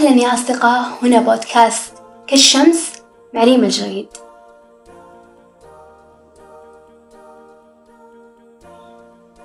أهلا 0.00 0.22
يا 0.22 0.34
أصدقاء 0.34 0.84
هنا 1.02 1.20
بودكاست 1.20 1.92
كالشمس 2.26 2.92
مع 3.34 3.44
ريم 3.44 3.64
الجريد. 3.64 4.08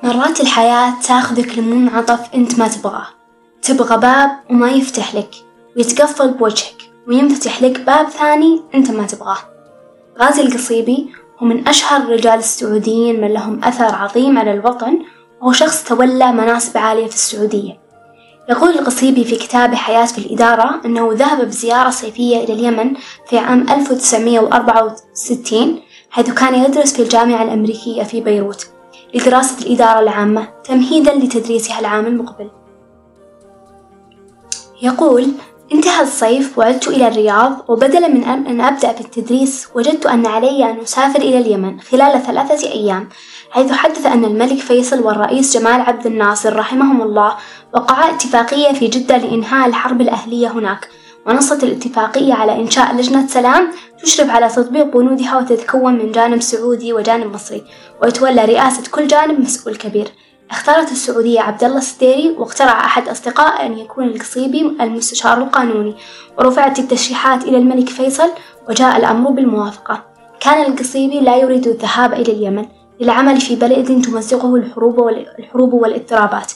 مرات 0.03 0.41
الحياة 0.41 0.93
تاخذك 1.07 1.57
لمنعطف 1.57 2.33
أنت 2.35 2.59
ما 2.59 2.67
تبغاه. 2.67 3.07
تبغى 3.61 3.97
باب 3.97 4.29
وما 4.49 4.71
يفتح 4.71 5.15
لك 5.15 5.35
ويتقفل 5.77 6.33
بوجهك 6.33 6.91
وينفتح 7.07 7.61
لك 7.61 7.81
باب 7.81 8.09
ثاني 8.09 8.61
أنت 8.75 8.91
ما 8.91 9.07
تبغاه. 9.07 9.37
غازي 10.19 10.41
القصيبي 10.41 11.09
هو 11.39 11.47
من 11.47 11.67
أشهر 11.67 12.01
الرجال 12.01 12.39
السعوديين 12.39 13.21
من 13.21 13.33
لهم 13.33 13.63
أثر 13.63 13.95
عظيم 13.95 14.37
على 14.39 14.53
الوطن 14.53 14.99
وهو 15.41 15.51
شخص 15.51 15.83
تولى 15.83 16.31
مناصب 16.31 16.77
عالية 16.77 17.07
في 17.07 17.15
السعودية. 17.15 17.84
يقول 18.49 18.69
القصيبي 18.69 19.23
في 19.23 19.35
كتابه 19.35 19.75
حياة 19.75 20.05
في 20.05 20.17
الإدارة 20.17 20.81
أنه 20.85 21.09
ذهب 21.13 21.47
بزيارة 21.47 21.89
صيفية 21.89 22.37
إلى 22.37 22.53
اليمن 22.53 22.93
في 23.29 23.37
عام 23.37 23.65
1964 23.69 25.79
حيث 26.09 26.31
كان 26.31 26.55
يدرس 26.55 26.93
في 26.93 27.01
الجامعة 27.01 27.43
الأمريكية 27.43 28.03
في 28.03 28.21
بيروت 28.21 28.67
لدراسة 29.13 29.65
الإدارة 29.65 29.99
العامة 29.99 30.47
تمهيدا 30.63 31.13
لتدريسها 31.13 31.79
العام 31.79 32.05
المقبل. 32.05 32.49
يقول 34.81 35.27
انتهى 35.73 36.01
الصيف 36.01 36.57
وعدت 36.57 36.87
إلى 36.87 37.07
الرياض 37.07 37.69
وبدلا 37.69 38.07
من 38.07 38.23
أن 38.23 38.61
أبدأ 38.61 38.93
في 38.93 39.01
التدريس 39.01 39.67
وجدت 39.75 40.05
أن 40.05 40.25
علي 40.25 40.71
أن 40.71 40.79
أسافر 40.79 41.21
إلى 41.21 41.37
اليمن 41.37 41.79
خلال 41.79 42.21
ثلاثة 42.21 42.71
أيام 42.71 43.09
حيث 43.55 43.71
حدث 43.71 44.05
أن 44.05 44.25
الملك 44.25 44.59
فيصل 44.59 44.99
والرئيس 44.99 45.57
جمال 45.57 45.81
عبد 45.81 46.05
الناصر 46.05 46.55
رحمهم 46.55 47.01
الله 47.01 47.35
وقعا 47.73 48.15
اتفاقية 48.15 48.73
في 48.73 48.87
جدة 48.87 49.17
لإنهاء 49.17 49.67
الحرب 49.67 50.01
الأهلية 50.01 50.47
هناك 50.47 50.89
ونصت 51.27 51.63
الاتفاقية 51.63 52.33
على 52.33 52.55
إنشاء 52.55 52.95
لجنة 52.95 53.27
سلام 53.27 53.71
تشرف 54.03 54.29
على 54.29 54.49
تطبيق 54.49 54.97
بنودها 54.97 55.37
وتتكون 55.37 55.93
من 55.93 56.11
جانب 56.11 56.41
سعودي 56.41 56.93
وجانب 56.93 57.33
مصري 57.33 57.63
ويتولى 58.01 58.45
رئاسة 58.45 58.91
كل 58.91 59.07
جانب 59.07 59.39
مسؤول 59.39 59.75
كبير. 59.75 60.07
اختارت 60.51 60.91
السعودية 60.91 61.41
عبد 61.41 61.63
الله 61.63 61.77
السديري 61.77 62.35
واقترح 62.37 62.85
أحد 62.85 63.07
أصدقائه 63.07 63.65
أن 63.65 63.77
يكون 63.77 64.05
القصيبي 64.05 64.61
المستشار 64.81 65.37
القانوني 65.37 65.95
ورفعت 66.37 66.79
التشريحات 66.79 67.43
إلى 67.43 67.57
الملك 67.57 67.89
فيصل 67.89 68.29
وجاء 68.69 68.97
الأمر 68.97 69.31
بالموافقة. 69.31 70.03
كان 70.39 70.71
القصيبي 70.71 71.19
لا 71.19 71.37
يريد 71.37 71.67
الذهاب 71.67 72.13
إلى 72.13 72.31
اليمن. 72.31 72.65
للعمل 72.99 73.41
في 73.41 73.55
بلد 73.55 74.01
تمزقه 74.01 74.55
الحروب 74.55 74.97
والحروب 74.97 75.73
والاضطرابات. 75.73 76.51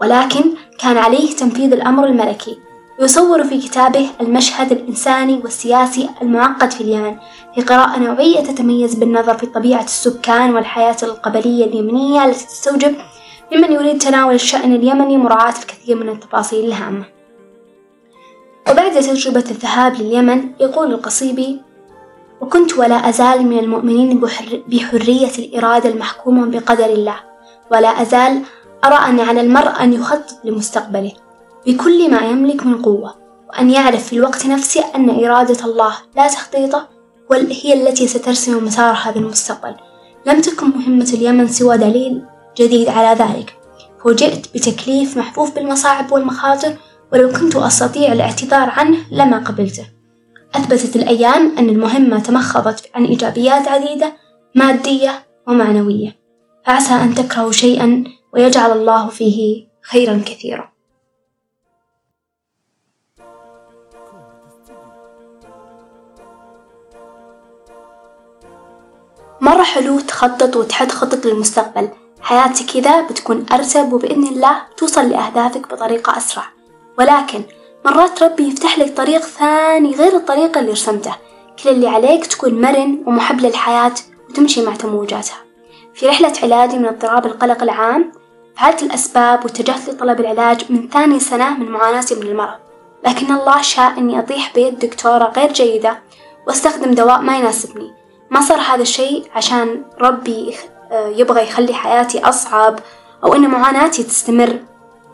ولكن 0.00 0.44
كان 0.78 0.96
عليه 0.96 1.36
تنفيذ 1.36 1.72
الأمر 1.72 2.06
الملكي. 2.06 2.58
يصور 3.00 3.44
في 3.44 3.58
كتابه 3.58 4.08
المشهد 4.20 4.72
الإنساني 4.72 5.40
والسياسي 5.42 6.08
المعقد 6.22 6.70
في 6.70 6.80
اليمن. 6.80 7.16
في 7.54 7.62
قراءة 7.62 7.98
نوعية 7.98 8.40
تتميز 8.40 8.94
بالنظر 8.94 9.38
في 9.38 9.46
طبيعة 9.46 9.84
السكان 9.84 10.54
والحياة 10.54 10.96
القبلية 11.02 11.64
اليمنية 11.64 12.24
التي 12.24 12.46
تستوجب 12.46 12.94
ممن 13.52 13.72
يريد 13.72 13.98
تناول 13.98 14.34
الشأن 14.34 14.74
اليمني 14.74 15.16
مراعاة 15.16 15.54
الكثير 15.62 15.96
من 15.96 16.08
التفاصيل 16.08 16.64
الهامة. 16.64 17.04
وبعد 18.70 18.92
تجربة 18.92 19.44
الذهاب 19.50 19.94
لليمن 19.94 20.50
يقول 20.60 20.94
القصيبي 20.94 21.60
وكنت 22.42 22.78
ولا 22.78 23.08
أزال 23.08 23.46
من 23.46 23.58
المؤمنين 23.58 24.20
بحرية 24.68 25.30
الإرادة 25.38 25.88
المحكومة 25.88 26.46
بقدر 26.46 26.86
الله 26.86 27.16
ولا 27.72 27.88
أزال 27.88 28.42
أرى 28.84 28.94
أن 28.94 29.20
على 29.20 29.40
المرء 29.40 29.82
أن 29.82 29.92
يخطط 29.92 30.44
لمستقبله. 30.44 31.12
بكل 31.66 32.10
ما 32.10 32.20
يملك 32.20 32.66
من 32.66 32.82
قوة 32.82 33.14
وأن 33.48 33.70
يعرف 33.70 34.06
في 34.06 34.12
الوقت 34.16 34.46
نفسه 34.46 34.84
أن 34.94 35.24
إرادة 35.24 35.64
الله 35.64 35.94
لا 36.16 36.28
تخطيطه 36.28 36.88
هي 37.32 37.88
التي 37.88 38.06
سترسم 38.08 38.64
مسار 38.64 38.94
هذا 39.04 39.18
المستقبل 39.18 39.74
لم 40.26 40.40
تكن 40.40 40.66
مهمة 40.66 41.10
اليمن 41.14 41.48
سوى 41.48 41.76
دليل 41.76 42.22
جديد 42.58 42.88
على 42.88 43.18
ذلك. 43.24 43.56
فوجئت 44.04 44.46
بتكليف 44.54 45.16
محفوف 45.16 45.54
بالمصاعب 45.54 46.12
والمخاطر 46.12 46.76
ولو 47.12 47.28
كنت 47.28 47.56
أستطيع 47.56 48.12
الاعتذار 48.12 48.70
عنه 48.70 48.98
لما 49.10 49.38
قبلته. 49.38 49.86
أثبتت 50.54 50.96
الأيام 50.96 51.58
أن 51.58 51.68
المهمة 51.68 52.18
تمخضت 52.20 52.90
عن 52.94 53.04
إيجابيات 53.04 53.68
عديدة 53.68 54.12
مادية 54.54 55.26
ومعنوية. 55.48 56.16
فعسى 56.66 56.94
أن 56.94 57.14
تكرهوا 57.14 57.52
شيئا 57.52 58.04
ويجعل 58.32 58.70
الله 58.72 59.08
فيه 59.08 59.66
خيرا 59.82 60.22
كثيرا. 60.26 60.72
مرة 69.40 69.62
حلو 69.62 70.00
تخطط 70.00 70.56
وتحط 70.56 70.90
خطط 70.90 71.26
للمستقبل. 71.26 71.88
حياتك 72.20 72.66
كذا 72.66 73.06
بتكون 73.08 73.46
أرتب 73.52 73.92
وبإذن 73.92 74.26
الله 74.26 74.62
توصل 74.76 75.10
لأهدافك 75.10 75.72
بطريقة 75.72 76.16
أسرع. 76.16 76.44
ولكن 76.98 77.42
مرات 77.84 78.22
ربي 78.22 78.48
يفتح 78.48 78.78
لك 78.78 78.96
طريق 78.96 79.20
ثاني 79.20 79.94
غير 79.94 80.16
الطريق 80.16 80.58
اللي 80.58 80.72
رسمته. 80.72 81.14
كل 81.62 81.70
اللي 81.70 81.88
عليك 81.88 82.26
تكون 82.26 82.60
مرن 82.60 83.02
ومحب 83.06 83.40
للحياة 83.40 83.94
وتمشي 84.30 84.62
مع 84.62 84.74
تموجاتها. 84.74 85.36
في 85.94 86.06
رحلة 86.06 86.32
علاجي 86.42 86.78
من 86.78 86.86
اضطراب 86.86 87.26
القلق 87.26 87.62
العام 87.62 88.12
فعلت 88.56 88.82
الأسباب 88.82 89.44
واتجهت 89.44 89.88
لطلب 89.88 90.20
العلاج 90.20 90.72
من 90.72 90.88
ثاني 90.88 91.20
سنة 91.20 91.58
من 91.58 91.68
معاناتي 91.68 92.14
من 92.14 92.22
المرض. 92.22 92.58
لكن 93.06 93.32
الله 93.32 93.62
شاء 93.62 93.98
أني 93.98 94.18
أطيح 94.18 94.54
بيد 94.54 94.78
دكتورة 94.78 95.32
غير 95.36 95.52
جيدة 95.52 95.98
واستخدم 96.46 96.90
دواء 96.94 97.20
ما 97.20 97.36
يناسبني. 97.38 97.92
ما 98.30 98.40
صار 98.40 98.58
هذا 98.60 98.82
الشيء 98.82 99.26
عشان 99.34 99.82
ربي 100.00 100.56
آه، 100.92 101.08
يبغى 101.08 101.42
يخلي 101.42 101.74
حياتي 101.74 102.24
أصعب 102.24 102.78
أو 103.24 103.34
إن 103.34 103.48
معاناتي 103.48 104.02
تستمر. 104.02 104.58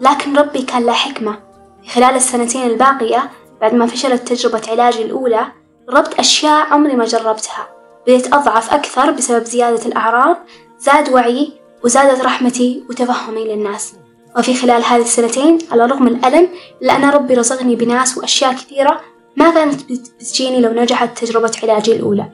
لكن 0.01 0.39
ربي 0.39 0.63
كان 0.63 0.87
له 0.87 0.93
حكمة. 0.93 1.48
خلال 1.87 2.15
السنتين 2.15 2.67
الباقية 2.67 3.31
بعد 3.61 3.75
ما 3.75 3.87
فشلت 3.87 4.29
تجربة 4.29 4.63
علاجي 4.69 5.03
الأولى 5.03 5.47
جربت 5.89 6.15
أشياء 6.19 6.67
عمري 6.67 6.97
ما 6.97 7.05
جربتها 7.05 7.69
بديت 8.07 8.35
أضعف 8.35 8.75
أكثر 8.75 9.11
بسبب 9.11 9.45
زيادة 9.45 9.87
الأعراض 9.87 10.37
زاد 10.79 11.09
وعي 11.09 11.53
وزادت 11.85 12.25
رحمتي 12.25 12.85
وتفهمي 12.91 13.45
للناس. 13.45 13.95
وفي 14.39 14.55
خلال 14.55 14.85
هذه 14.85 15.01
السنتين 15.01 15.59
على 15.73 15.87
رغم 15.87 16.07
الألم 16.07 16.49
إلا 16.83 16.97
أن 16.97 17.05
ربي 17.05 17.35
رزقني 17.35 17.77
بناس 17.77 18.19
وأشياء 18.19 18.53
كثيرة 18.53 19.01
ما 19.37 19.51
كانت 19.51 19.81
بتجيني 20.21 20.61
لو 20.61 20.73
نجحت 20.73 21.19
تجربة 21.19 21.53
علاجي 21.63 21.93
الأولى. 21.93 22.27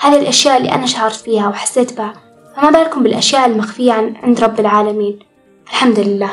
هذه 0.00 0.20
الأشياء 0.20 0.56
اللي 0.56 0.72
أنا 0.72 0.86
شعرت 0.86 1.14
فيها 1.14 1.48
وحسيت 1.48 1.92
بها 1.92 2.12
فما 2.56 2.70
بالكم 2.70 3.02
بالأشياء 3.02 3.46
المخفية 3.46 3.92
عند 4.22 4.40
رب 4.40 4.60
العالمين؟ 4.60 5.18
الحمد 5.66 6.00
لله. 6.00 6.30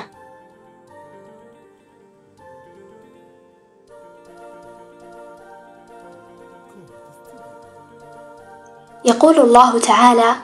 يقول 9.06 9.40
الله 9.40 9.80
تعالى 9.80 10.36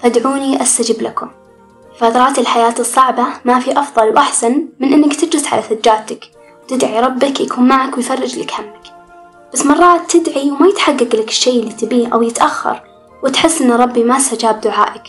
فادعوني 0.00 0.62
أستجب 0.62 1.02
لكم. 1.02 1.30
فترات 1.98 2.38
الحياة 2.38 2.74
الصعبة 2.78 3.24
ما 3.44 3.60
في 3.60 3.80
أفضل 3.80 4.08
وأحسن 4.08 4.68
من 4.80 4.92
إنك 4.92 5.14
تجلس 5.14 5.52
على 5.52 5.62
سجادتك 5.62 6.24
وتدعي 6.62 7.00
ربك 7.00 7.40
يكون 7.40 7.68
معك 7.68 7.96
ويفرج 7.96 8.38
لك 8.38 8.52
همك. 8.52 8.82
بس 9.52 9.66
مرات 9.66 10.16
تدعي 10.16 10.50
وما 10.50 10.66
يتحقق 10.66 11.16
لك 11.16 11.28
الشي 11.28 11.60
اللي 11.60 11.72
تبيه 11.72 12.08
أو 12.14 12.22
يتأخر 12.22 12.82
وتحس 13.22 13.62
إن 13.62 13.72
ربي 13.72 14.04
ما 14.04 14.16
استجاب 14.16 14.60
دعائك. 14.60 15.02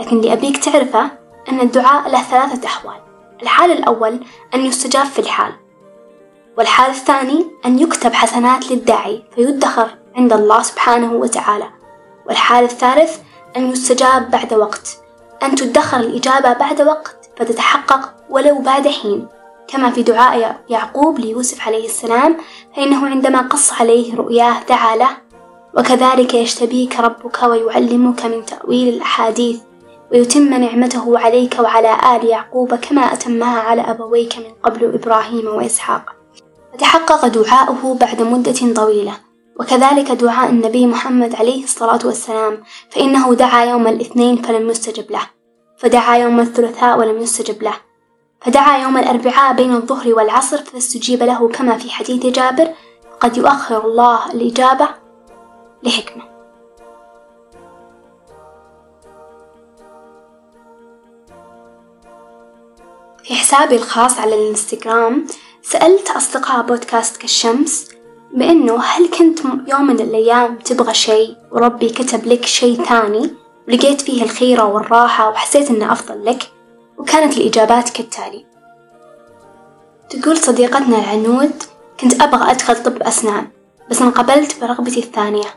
لكن 0.00 0.16
اللي 0.16 0.32
أبيك 0.32 0.56
تعرفه 0.64 1.10
أن 1.48 1.60
الدعاء 1.60 2.08
له 2.10 2.22
ثلاثة 2.22 2.66
أحوال. 2.66 3.00
الحال 3.42 3.70
الأول 3.70 4.20
أن 4.54 4.60
يستجاب 4.60 5.06
في 5.06 5.18
الحال 5.18 5.52
والحال 6.58 6.90
الثاني 6.90 7.46
أن 7.66 7.78
يكتب 7.78 8.12
حسنات 8.12 8.70
للداعي 8.70 9.24
فيدخر 9.34 9.90
عند 10.16 10.32
الله 10.32 10.62
سبحانه 10.62 11.12
وتعالى. 11.12 11.75
والحال 12.28 12.64
الثالث 12.64 13.16
أن 13.56 13.70
يستجاب 13.70 14.30
بعد 14.30 14.54
وقت. 14.54 14.98
أن 15.42 15.54
تدخر 15.54 15.96
الإجابة 15.96 16.52
بعد 16.52 16.82
وقت 16.82 17.16
فتتحقق 17.36 18.14
ولو 18.30 18.58
بعد 18.58 18.88
حين. 18.88 19.28
كما 19.68 19.90
في 19.90 20.02
دعاء 20.02 20.60
يعقوب 20.68 21.18
ليوسف 21.18 21.66
عليه 21.66 21.86
السلام 21.86 22.36
فإنه 22.76 23.06
عندما 23.06 23.40
قص 23.40 23.72
عليه 23.72 24.16
رؤياه 24.16 24.62
دعا 24.68 24.96
له 24.96 25.10
وكذلك 25.76 26.34
يجتبيك 26.34 27.00
ربك 27.00 27.42
ويعلمك 27.42 28.24
من 28.24 28.44
تأويل 28.44 28.94
الأحاديث 28.94 29.60
ويتم 30.12 30.54
نعمته 30.54 31.18
عليك 31.18 31.56
وعلى 31.58 31.96
آل 32.16 32.26
يعقوب 32.26 32.74
كما 32.74 33.00
أتمها 33.00 33.60
على 33.60 33.82
أبويك 33.82 34.38
من 34.38 34.52
قبل 34.62 34.94
إبراهيم 34.94 35.46
وإسحاق. 35.46 36.10
فتحقق 36.72 37.26
دعاؤه 37.26 37.94
بعد 37.94 38.22
مدة 38.22 38.74
طويلة. 38.74 39.12
وكذلك 39.60 40.12
دعاء 40.12 40.50
النبي 40.50 40.86
محمد 40.86 41.34
عليه 41.34 41.64
الصلاة 41.64 41.98
والسلام 42.04 42.62
فإنه 42.90 43.34
دعا 43.34 43.64
يوم 43.64 43.86
الاثنين 43.86 44.42
فلم 44.42 44.70
يستجب 44.70 45.10
له 45.10 45.30
فدعا 45.78 46.16
يوم 46.16 46.40
الثلاثاء 46.40 46.98
ولم 46.98 47.20
يستجب 47.22 47.62
له 47.62 47.74
فدعا 48.40 48.78
يوم 48.78 48.96
الأربعاء 48.96 49.54
بين 49.54 49.74
الظهر 49.74 50.14
والعصر 50.14 50.56
فاستجيب 50.62 51.22
له 51.22 51.48
كما 51.48 51.78
في 51.78 51.90
حديث 51.90 52.26
جابر 52.26 52.68
قد 53.20 53.36
يؤخر 53.36 53.84
الله 53.84 54.32
الإجابة 54.32 54.88
لحكمة. 55.82 56.36
في 63.24 63.34
حسابي 63.34 63.76
الخاص 63.76 64.18
على 64.18 64.34
الانستغرام 64.34 65.26
سألت 65.62 66.10
أصدقاء 66.10 66.62
بودكاست 66.62 67.16
كالشمس 67.16 67.95
بأنه 68.34 68.82
هل 68.82 69.10
كنت 69.10 69.38
يوم 69.68 69.86
من 69.86 70.00
الأيام 70.00 70.56
تبغى 70.56 70.94
شيء 70.94 71.36
وربي 71.52 71.88
كتب 71.88 72.26
لك 72.26 72.46
شيء 72.46 72.82
ثاني؟ 72.84 73.30
ولقيت 73.68 74.00
فيه 74.00 74.22
الخيرة 74.22 74.64
والراحة 74.64 75.30
وحسيت 75.30 75.70
إنه 75.70 75.92
أفضل 75.92 76.24
لك؟ 76.24 76.50
وكانت 76.98 77.36
الإجابات 77.36 77.90
كالتالي. 77.90 78.44
تقول 80.10 80.36
صديقتنا 80.36 80.98
العنود 80.98 81.62
كنت 82.00 82.22
أبغى 82.22 82.50
أدخل 82.50 82.82
طب 82.82 83.02
أسنان 83.02 83.48
بس 83.90 84.02
انقبلت 84.02 84.60
برغبتي 84.60 85.00
الثانية 85.00 85.48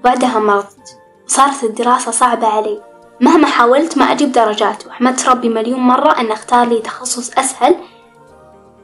وبعدها 0.00 0.38
مرضت 0.38 0.96
وصارت 1.26 1.64
الدراسة 1.64 2.10
صعبة 2.10 2.46
علي. 2.46 2.80
مهما 3.20 3.46
حاولت 3.46 3.98
ما 3.98 4.04
أجيب 4.04 4.32
درجات 4.32 4.86
وحمدت 4.86 5.28
ربي 5.28 5.48
مليون 5.48 5.80
مرة 5.80 6.20
أن 6.20 6.30
أختار 6.30 6.68
لي 6.68 6.78
تخصص 6.78 7.38
أسهل 7.38 7.76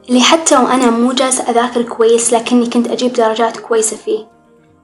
اللي 0.09 0.21
حتى 0.21 0.57
وأنا 0.57 0.91
مو 0.91 1.13
جالسة 1.13 1.51
أذاكر 1.51 1.83
كويس 1.83 2.33
لكني 2.33 2.67
كنت 2.67 2.89
أجيب 2.89 3.13
درجات 3.13 3.57
كويسة 3.57 3.97
فيه. 3.97 4.27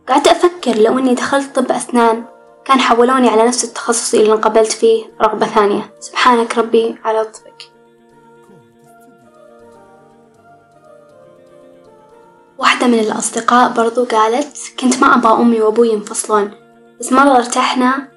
قعدت 0.09 0.29
أفكر 0.29 0.75
لو 0.79 0.99
إني 0.99 1.15
دخلت 1.15 1.57
طب 1.57 1.73
أسنان 1.73 2.25
كان 2.65 2.81
حولوني 2.81 3.29
على 3.29 3.47
نفس 3.47 3.65
التخصص 3.65 4.15
اللي 4.15 4.33
انقبلت 4.33 4.73
فيه 4.73 5.05
رغبة 5.23 5.47
ثانية. 5.47 5.91
سبحانك 6.01 6.59
ربي 6.59 6.97
على 7.05 7.19
لطفك 7.21 7.63
واحدة 12.59 12.87
من 12.87 12.99
الأصدقاء 12.99 13.73
برضو 13.73 14.05
قالت 14.05 14.57
كنت 14.81 15.01
ما 15.03 15.15
أبغى 15.15 15.33
أمي 15.43 15.61
وأبوي 15.61 15.89
ينفصلون 15.89 16.51
بس 17.01 17.13
مرة 17.13 17.37
ارتحنا 17.37 18.09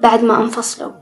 بعد 0.00 0.22
ما 0.24 0.36
أنفصلوا. 0.36 0.92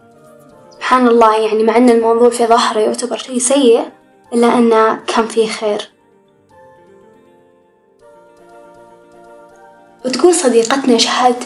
سبحان 0.71 1.09
الله 1.09 1.37
يعني 1.37 1.63
مع 1.63 1.77
أن 1.77 1.91
الموضوع 1.91 2.31
في 2.31 2.47
ظهره 2.47 2.81
يعتبر 2.81 3.17
شيء 3.17 3.39
سيء 3.39 3.99
إلا 4.33 4.59
أنه 4.59 4.95
كان 5.07 5.27
فيه 5.27 5.49
خير. 5.49 5.91
وتقول 10.05 10.35
صديقتنا 10.35 10.99
شهد 10.99 11.37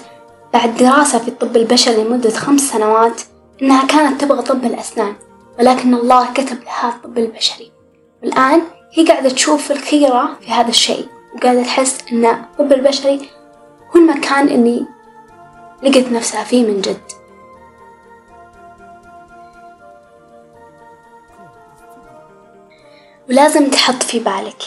بعد 0.52 0.76
دراسة 0.76 1.18
في 1.18 1.28
الطب 1.28 1.56
البشري 1.56 2.04
لمدة 2.04 2.30
خمس 2.30 2.60
سنوات 2.60 3.22
إنها 3.62 3.86
كانت 3.86 4.20
تبغى 4.20 4.42
طب 4.42 4.64
الأسنان 4.64 5.14
ولكن 5.58 5.94
الله 5.94 6.32
كتب 6.32 6.62
لها 6.62 6.88
الطب 6.88 7.18
البشري. 7.18 7.72
والآن 8.22 8.62
هي 8.92 9.06
قاعدة 9.06 9.28
تشوف 9.28 9.72
الخيرة 9.72 10.36
في 10.40 10.50
هذا 10.50 10.68
الشيء 10.68 11.08
وقاعدة 11.34 11.62
تحس 11.62 11.98
إن 12.12 12.24
الطب 12.24 12.72
البشري 12.72 13.30
هو 13.96 14.00
المكان 14.00 14.48
اللي 14.48 14.86
لقت 15.82 16.12
نفسها 16.12 16.44
فيه 16.44 16.66
من 16.66 16.80
جد. 16.80 17.21
ولازم 23.30 23.70
تحط 23.70 24.02
في 24.02 24.18
بالك 24.18 24.62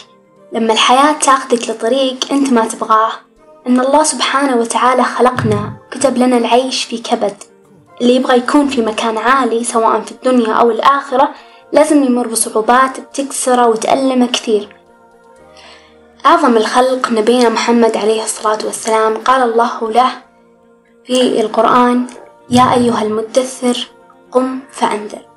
لما 0.53 0.73
الحياة 0.73 1.13
تاخذك 1.19 1.69
لطريق 1.69 2.31
أنت 2.31 2.53
ما 2.53 2.67
تبغاه 2.67 3.11
إن 3.67 3.79
الله 3.79 4.03
سبحانه 4.03 4.57
وتعالى 4.57 5.03
خلقنا 5.03 5.73
وكتب 5.87 6.17
لنا 6.17 6.37
العيش 6.37 6.83
في 6.83 6.97
كبد. 6.97 7.35
اللي 8.01 8.15
يبغى 8.15 8.37
يكون 8.37 8.67
في 8.67 8.81
مكان 8.81 9.17
عالي 9.17 9.63
سواء 9.63 10.01
في 10.01 10.11
الدنيا 10.11 10.53
أو 10.53 10.71
الآخرة 10.71 11.29
لازم 11.73 12.03
يمر 12.03 12.27
بصعوبات 12.27 12.99
بتكسره 12.99 13.67
وتألمه 13.67 14.27
كثير. 14.27 14.75
أعظم 16.25 16.57
الخلق 16.57 17.11
نبينا 17.11 17.49
محمد 17.49 17.97
عليه 17.97 18.23
الصلاة 18.23 18.59
والسلام 18.65 19.17
قال 19.17 19.49
الله 19.51 19.91
له 19.91 20.11
في 21.05 21.41
القرآن 21.41 22.07
يا 22.49 22.73
أيها 22.73 23.01
المدثر 23.01 23.87
قم 24.31 24.59
فأنذر. 24.71 25.34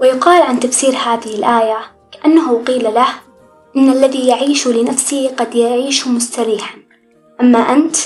ويقال 0.00 0.42
عن 0.42 0.60
تفسير 0.60 0.96
هذه 0.96 1.34
الآية 1.34 1.78
كأنه 2.12 2.64
قيل 2.64 2.94
له 2.94 3.08
إن 3.76 3.92
الذي 3.92 4.26
يعيش 4.28 4.68
لنفسه 4.68 5.34
قد 5.36 5.54
يعيش 5.54 6.08
مستريحا. 6.08 6.78
أما 7.40 7.58
أنت 7.58 7.96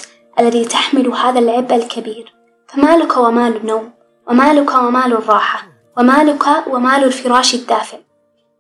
الذي 0.40 0.64
تحمل 0.64 1.08
هذا 1.08 1.38
العبء 1.38 1.74
الكبير 1.74 2.34
فمالك 2.68 3.16
ومال 3.16 3.56
النوم 3.56 3.90
ومالك 4.28 4.74
ومال 4.74 5.12
الراحة 5.12 5.62
ومالك 5.98 6.44
ومال 6.66 7.04
الفراش 7.04 7.54
الدافئ. 7.54 7.98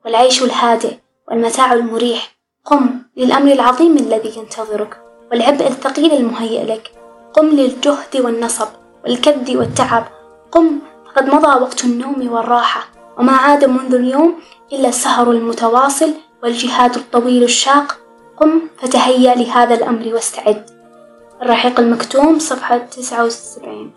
والعيش 0.04 0.42
الهادئ 0.42 0.94
والمتاع 1.28 1.72
المريح 1.72 2.36
قم 2.64 3.02
للأمر 3.16 3.52
العظيم 3.52 3.96
الذي 3.96 4.38
ينتظرك 4.38 5.00
والعبء 5.30 5.66
الثقيل 5.66 6.12
المهيئ 6.12 6.64
لك. 6.64 6.92
قم 7.32 7.46
للجهد 7.46 8.16
والنصب 8.16 8.68
والكد 9.04 9.50
والتعب. 9.50 10.06
قم 10.52 10.78
فقد 11.06 11.34
مضى 11.34 11.62
وقت 11.62 11.84
النوم 11.84 12.32
والراحة. 12.32 12.99
وما 13.18 13.32
عاد 13.32 13.64
منذ 13.64 13.94
اليوم 13.94 14.34
إلا 14.72 14.88
السهر 14.88 15.30
المتواصل 15.30 16.10
والجهاد 16.42 16.94
الطويل 16.96 17.42
الشاق. 17.42 17.98
قم 18.36 18.60
فتهيأ 18.78 19.34
لهذا 19.34 19.74
الأمر 19.74 20.14
واستعد. 20.14 20.70
الرحيق 21.42 21.80
المكتوم 21.80 22.38
صفحة 22.38 22.78
تسعة 22.78 23.24
وسبعين. 23.24 23.92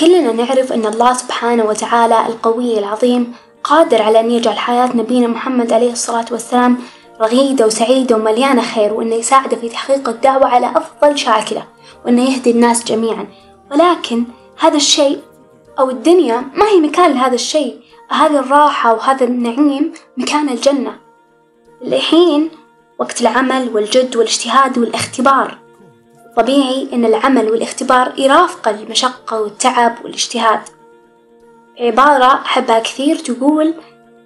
كلنا 0.00 0.32
نعرف 0.32 0.72
أن 0.72 0.86
الله 0.86 1.12
سبحانه 1.12 1.64
وتعالى 1.64 2.26
القوي 2.26 2.78
العظيم 2.78 3.34
قادر 3.64 4.02
على 4.02 4.20
أن 4.20 4.30
يجعل 4.30 4.58
حياة 4.58 4.96
نبينا 4.96 5.26
محمد 5.26 5.72
عليه 5.72 5.92
الصلاة 5.92 6.24
والسلام 6.30 6.78
رغيدة 7.20 7.66
وسعيدة 7.66 8.16
ومليانة 8.16 8.62
خير 8.62 8.92
وأنه 8.92 9.14
يساعده 9.14 9.56
في 9.56 9.68
تحقيق 9.68 10.08
الدعوة 10.08 10.46
على 10.46 10.66
أفضل 10.76 11.18
شاكلة 11.18 11.66
وأنه 12.04 12.30
يهدي 12.30 12.50
الناس 12.50 12.84
جميعا. 12.84 13.26
ولكن 13.70 14.24
هذا 14.58 14.76
الشيء 14.76 15.20
أو 15.78 15.90
الدنيا 15.90 16.44
ما 16.54 16.68
هي 16.68 16.80
مكان 16.80 17.12
لهذا 17.12 17.34
الشيء. 17.34 17.80
هذه 18.08 18.38
الراحة 18.38 18.94
وهذا 18.94 19.24
النعيم 19.24 19.92
مكان 20.16 20.48
الجنة. 20.48 20.98
الحين 21.82 22.50
وقت 22.98 23.20
العمل 23.20 23.70
والجد 23.74 24.16
والاجتهاد 24.16 24.78
والاختبار. 24.78 25.58
طبيعي 26.36 26.88
أن 26.92 27.04
العمل 27.04 27.50
والاختبار 27.50 28.12
يرافق 28.18 28.68
المشقة 28.68 29.40
والتعب 29.40 29.94
والاجتهاد. 30.04 30.60
عبارة 31.80 32.24
أحبها 32.24 32.78
كثير 32.78 33.16
تقول 33.16 33.74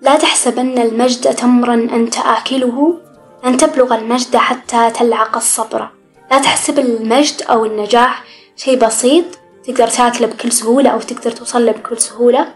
لا 0.07 0.17
تحسبن 0.17 0.79
المجد 0.79 1.35
تمرا 1.35 1.75
أنت 1.75 2.19
آكله 2.19 2.99
لن 3.45 3.57
تبلغ 3.57 3.95
المجد 3.95 4.37
حتى 4.37 4.91
تلعق 4.91 5.37
الصبر. 5.37 5.89
لا 6.31 6.39
تحسب 6.39 6.79
المجد 6.79 7.43
أو 7.43 7.65
النجاح 7.65 8.25
شي 8.57 8.77
بسيط 8.77 9.25
تقدر 9.65 9.89
تاكله 9.89 10.27
بكل 10.27 10.53
سهولة 10.53 10.91
أو 10.91 10.99
تقدر 10.99 11.31
توصله 11.31 11.73
بكل 11.73 11.99
سهولة. 11.99 12.55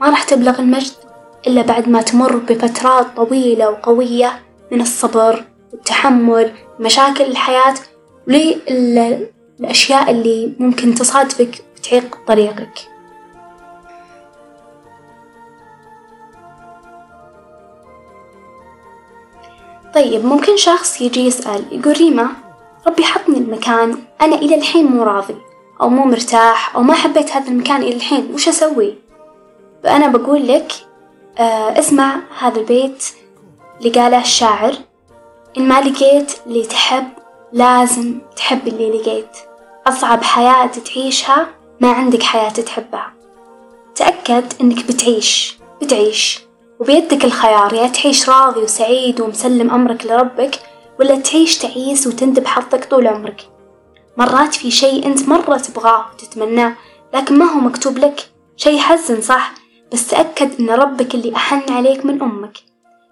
ما 0.00 0.10
راح 0.10 0.22
تبلغ 0.22 0.58
المجد 0.58 0.92
إلا 1.46 1.62
بعد 1.62 1.88
ما 1.88 2.02
تمر 2.02 2.36
بفترات 2.36 3.06
طويلة 3.16 3.70
وقوية 3.70 4.40
من 4.72 4.80
الصبر 4.80 5.44
والتحمل 5.72 6.52
مشاكل 6.80 7.24
الحياة 7.24 7.74
وللأشياء 8.28 10.10
اللي 10.10 10.52
ممكن 10.58 10.94
تصادفك 10.94 11.64
وتعيق 11.76 12.18
طريقك. 12.28 12.78
طيب 19.94 20.24
ممكن 20.24 20.56
شخص 20.56 21.00
يجي 21.00 21.26
يسأل 21.26 21.64
يقول 21.72 21.96
ريما 21.96 22.28
ربي 22.86 23.04
حطني 23.04 23.38
المكان 23.38 23.98
أنا 24.20 24.36
إلى 24.36 24.54
الحين 24.54 24.86
مو 24.86 25.02
راضي 25.02 25.36
أو 25.80 25.88
مو 25.88 26.04
مرتاح 26.04 26.76
أو 26.76 26.82
ما 26.82 26.94
حبيت 26.94 27.30
هذا 27.30 27.48
المكان 27.48 27.82
إلى 27.82 27.96
الحين 27.96 28.34
وش 28.34 28.48
أسوي؟ 28.48 28.94
فأنا 29.84 30.08
بقول 30.08 30.48
لك 30.48 30.72
آه 31.38 31.78
اسمع 31.78 32.20
هذا 32.38 32.60
البيت 32.60 33.04
اللي 33.78 33.90
قاله 33.90 34.20
الشاعر 34.20 34.74
إن 35.58 35.68
ما 35.68 35.80
لقيت 35.80 36.32
اللي 36.46 36.62
تحب 36.62 37.08
لازم 37.52 38.18
تحب 38.36 38.68
اللي 38.68 38.90
لقيت. 38.90 39.36
أصعب 39.86 40.22
حياة 40.22 40.66
تعيشها 40.66 41.46
ما 41.80 41.92
عندك 41.92 42.22
حياة 42.22 42.50
تحبها. 42.50 43.12
تأكد 43.94 44.44
إنك 44.60 44.86
بتعيش 44.86 45.58
بتعيش. 45.82 46.49
وبيدك 46.80 47.24
الخيار 47.24 47.72
يا 47.74 47.88
تعيش 47.88 48.28
راضي 48.28 48.60
وسعيد 48.60 49.20
ومسلم 49.20 49.70
أمرك 49.70 50.06
لربك 50.06 50.58
ولا 51.00 51.16
تعيش 51.16 51.58
تعيس 51.58 52.06
وتندب 52.06 52.46
حظك 52.46 52.84
طول 52.84 53.06
عمرك. 53.06 53.48
مرات 54.16 54.54
في 54.54 54.70
شي 54.70 55.04
أنت 55.06 55.28
مرة 55.28 55.56
تبغاه 55.56 56.06
وتتمناه 56.12 56.74
لكن 57.14 57.38
ما 57.38 57.44
هو 57.44 57.60
مكتوب 57.60 57.98
لك. 57.98 58.30
شي 58.56 58.76
يحزن 58.76 59.20
صح؟ 59.20 59.52
بس 59.92 60.08
تأكد 60.08 60.60
إن 60.60 60.70
ربك 60.70 61.14
اللي 61.14 61.36
أحن 61.36 61.72
عليك 61.72 62.06
من 62.06 62.22
أمك. 62.22 62.58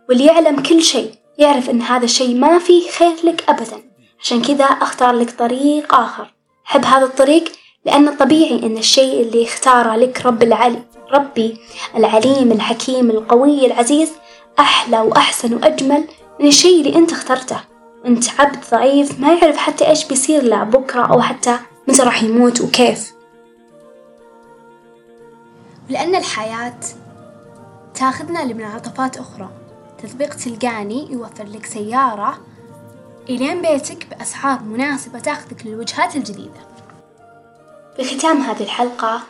واللي 0.09 0.27
يعلم 0.27 0.63
كل 0.63 0.83
شي 0.83 1.05
يعرف 1.39 1.71
إن 1.71 1.83
هذا 1.83 2.05
الشي 2.05 2.35
ما 2.35 2.59
فيه 2.59 2.91
خير 2.91 3.15
لك 3.25 3.45
أبدا. 3.49 3.83
عشان 4.21 4.43
كذا 4.43 4.65
أختار 4.65 5.15
لك 5.15 5.31
طريق 5.31 5.95
آخر. 5.95 6.35
أحب 6.67 6.85
هذا 6.85 7.05
الطريق 7.05 7.45
لأن 7.87 8.17
طبيعي 8.17 8.67
أن 8.67 8.79
الشيء 8.79 9.23
اللي 9.23 9.45
اختاره 9.45 9.97
لك 9.97 10.27
رب 10.27 10.43
العلي 10.43 10.83
ربي 11.13 11.59
العليم 11.97 12.53
الحكيم 12.53 13.11
القوي 13.11 13.67
العزيز 13.67 14.13
أحلى 14.59 15.01
وأحسن 15.01 15.55
وأجمل 15.55 16.05
من 16.41 16.47
الشيء 16.47 16.81
اللي 16.81 16.99
أنت 16.99 17.13
اخترته. 17.13 17.61
أنت 18.07 18.41
عبد 18.41 18.65
ضعيف 18.71 19.21
ما 19.21 19.33
يعرف 19.33 19.57
حتى 19.57 19.89
إيش 19.89 20.05
بيصير 20.05 20.43
له 20.43 20.65
بكرة 20.65 21.03
أو 21.13 21.21
حتى 21.21 21.59
متى 21.89 22.03
راح 22.03 22.23
يموت 22.23 22.61
وكيف. 22.61 23.13
لأن 25.89 26.15
الحياة 26.15 26.81
تاخذنا 27.95 28.39
لمنعطفات 28.39 29.17
أخرى. 29.17 29.49
تطبيق 30.03 30.35
تلقاني 30.35 31.13
يوفر 31.13 31.45
لك 31.45 31.67
سيارة 31.67 32.39
إلين 33.31 33.63
بيتك 33.63 34.07
بأسعار 34.07 34.63
مناسبة 34.63 35.19
تاخذك 35.19 35.67
للوجهات 35.67 36.17
الجديدة. 36.17 36.69
بختام 37.99 38.41
هذه 38.41 38.63
الحلقة 38.63 39.21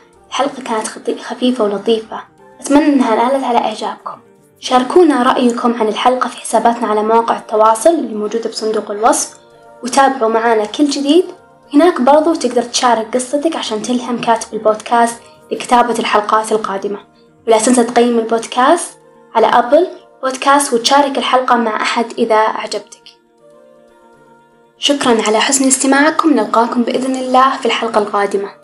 الحلقة 0.41 0.63
كانت 0.63 1.21
خفيفة 1.21 1.65
ولطيفة. 1.65 2.21
أتمنى 2.61 2.87
أنها 2.87 3.17
نالت 3.17 3.45
على 3.45 3.59
إعجابكم. 3.59 4.19
شاركونا 4.61 5.23
رأيكم 5.23 5.75
عن 5.75 5.89
الحلقة 5.89 6.29
في 6.29 6.37
حساباتنا 6.37 6.89
على 6.89 7.03
مواقع 7.03 7.39
التواصل 7.39 7.91
اللي 7.91 8.15
موجودة 8.15 8.51
بصندوق 8.51 8.91
الوصف 8.91 9.37
وتابعوا 9.83 10.31
معانا 10.31 10.65
كل 10.65 10.85
جديد. 10.85 11.25
هناك 11.75 12.01
برضو 12.01 12.35
تقدر 12.35 12.63
تشارك 12.63 13.15
قصتك 13.15 13.57
عشان 13.57 13.83
تلهم 13.83 14.21
كاتب 14.21 14.55
البودكاست 14.55 15.17
لكتابة 15.53 15.99
الحلقات 15.99 16.53
القادمة. 16.53 16.99
ولا 17.47 17.59
تنسى 17.59 17.85
تقيم 17.85 18.19
البودكاست 18.19 18.99
على 19.35 19.47
أبل 19.47 19.89
بودكاست 20.23 20.73
وتشارك 20.73 21.19
الحلقة 21.19 21.57
مع 21.57 21.83
أحد 21.83 22.07
إذا 22.19 22.35
أعجبتك. 22.35 23.03
شكرا 24.79 25.23
على 25.27 25.41
حسن 25.41 25.67
استماعكم. 25.67 26.33
نلقاكم 26.33 26.83
بإذن 26.83 27.17
الله 27.17 27.57
في 27.57 27.67
الحلقة 27.67 27.99
القادمة. 27.99 28.58